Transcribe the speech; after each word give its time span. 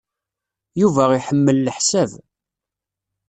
Yuba 0.81 1.03
iḥemmel 1.17 1.57
leḥsab. 1.65 2.11